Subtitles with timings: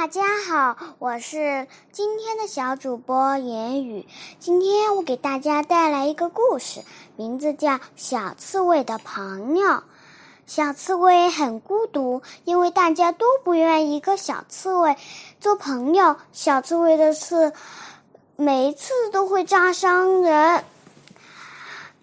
[0.00, 4.06] 大家好，我是今天的小主播言语。
[4.38, 6.82] 今天我给大家带来一个故事，
[7.16, 9.68] 名字叫《小刺猬的朋友》。
[10.46, 14.96] 小刺猬很孤独，因为大家都不愿意跟小刺猬
[15.40, 16.14] 做朋友。
[16.32, 17.52] 小刺猬的刺
[18.36, 20.62] 每一次都会扎伤人。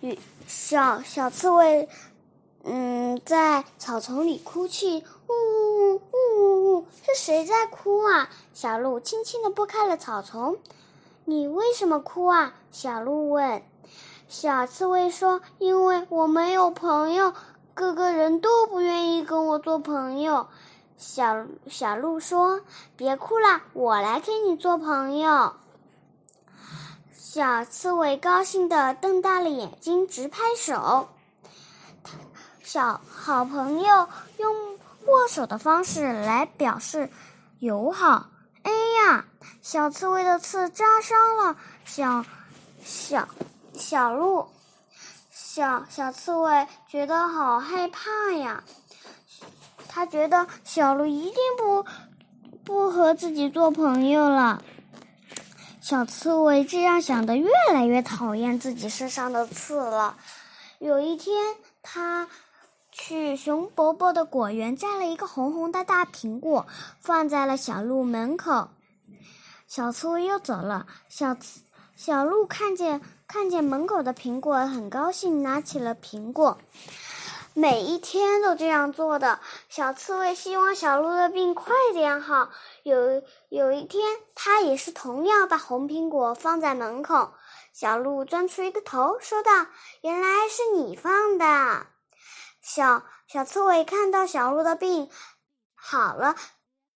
[0.02, 1.88] 与小小刺猬，
[2.66, 8.30] 嗯，在草丛里哭泣，呜呜呜呜呜呜，是谁在哭啊？
[8.54, 10.58] 小鹿轻轻地拨开了草丛。
[11.26, 12.54] 你为什么哭啊？
[12.72, 13.62] 小鹿问。
[14.30, 17.34] 小刺猬说：“因为我没有朋友，
[17.73, 20.48] 个个人都不愿意跟我做朋友。”
[20.98, 22.62] 小小鹿说
[22.95, 25.53] ：“别哭了，我来跟你做朋友。”
[27.14, 31.09] 小刺猬高兴的瞪大了眼睛，直拍手。
[32.64, 34.75] 小好朋友用
[35.08, 37.09] 握手的方式来表示
[37.59, 38.30] 友好。
[38.64, 39.26] 哎呀，
[39.62, 42.25] 小刺猬的刺扎伤了小
[42.84, 43.28] 小
[43.73, 44.48] 小鹿，
[45.31, 48.64] 小小刺猬觉得好害怕呀。
[49.88, 51.86] 他觉得小鹿一定不
[52.64, 54.64] 不和自己做朋友了。
[55.81, 60.17] 小刺猬这样想的，越来越讨厌自己身上的刺了。
[60.80, 62.28] 有一天，他
[63.08, 66.66] 去熊伯伯的果园摘了一个红红的大苹果，
[67.00, 68.70] 放在了小鹿门口。
[69.67, 71.38] 小刺猬又走了，小
[71.95, 76.58] 小鹿看见看见门口的苹果，很高兴，拿起了苹果。
[77.53, 79.39] 每一天都这样做的。
[79.70, 82.50] 小刺猬希望小鹿的病快点好。
[82.81, 87.36] 有有一天，它也是同样把红苹果放在门口。
[87.72, 89.52] 小鹿钻出一个头，说道
[90.02, 91.86] ：“原来是你放的。”
[92.67, 95.08] 小小刺猬看到小鹿的病
[95.75, 96.35] 好了，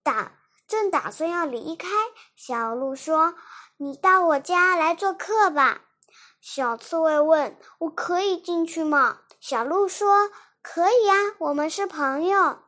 [0.01, 0.31] 打
[0.67, 1.87] 正打算要离开，
[2.35, 3.35] 小鹿说
[3.77, 5.81] ：“你到我家来做客吧。”
[6.41, 10.31] 小刺猬问：“我可以进去吗？”小鹿说。
[10.61, 12.59] 可以呀，我们是朋友。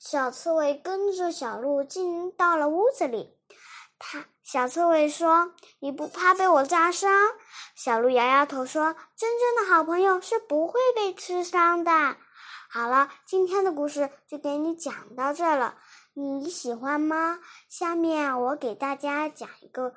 [0.00, 3.38] 小刺猬跟着小鹿进到了屋子里。
[3.98, 7.12] 他小刺猬说：“你不怕被我扎伤？”
[7.76, 12.16] 小鹿摇摇头说：“真正的好朋友是不会被刺伤的。”
[12.68, 15.76] 好了，今天的故事就给你讲到这了，
[16.14, 17.38] 你喜欢吗？
[17.68, 19.94] 下面我给大家讲一个，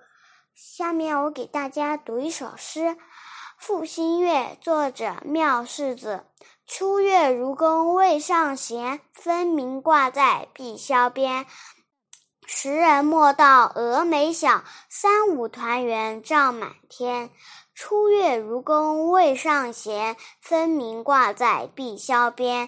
[0.55, 2.79] 下面我给大家读一首诗
[3.57, 6.25] 《赋新月》，作者妙世子。
[6.65, 11.47] 初月如弓未上弦，分明挂在碧霄边。
[12.51, 17.29] 时人莫道峨眉小，三五团圆照满天。
[17.75, 22.67] 初月如钩未上弦，分明挂在碧霄边。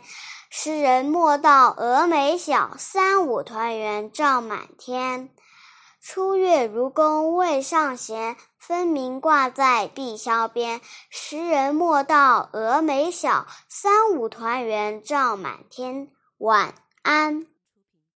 [0.52, 5.32] 时人莫道峨眉小，三五团圆照满天。
[6.00, 10.80] 初月如钩未上弦，分明挂在碧霄边。
[11.10, 16.08] 时人莫道峨眉小，三五团圆照满天。
[16.38, 17.51] 晚安。